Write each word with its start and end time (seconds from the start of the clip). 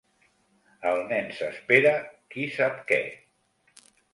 El 0.91 1.01
nen 1.11 1.29
s'espera 1.41 1.93
qui 2.35 2.49
sap 2.57 2.83
què. 2.93 3.01